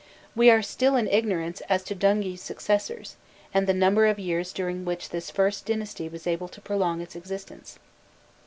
[0.35, 3.17] We are still in ignorance as to Dungi's successors,
[3.53, 7.15] and the number of years during which this first dynasty was able to prolong its
[7.15, 7.77] existence.